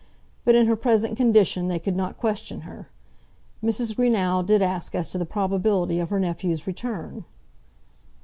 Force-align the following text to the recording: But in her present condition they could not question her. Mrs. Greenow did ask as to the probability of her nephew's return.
But 0.45 0.55
in 0.55 0.65
her 0.65 0.75
present 0.75 1.15
condition 1.15 1.67
they 1.67 1.77
could 1.77 1.95
not 1.95 2.17
question 2.17 2.61
her. 2.61 2.87
Mrs. 3.63 3.95
Greenow 3.95 4.41
did 4.43 4.63
ask 4.63 4.95
as 4.95 5.11
to 5.11 5.19
the 5.19 5.27
probability 5.27 5.99
of 5.99 6.09
her 6.09 6.19
nephew's 6.19 6.65
return. 6.65 7.23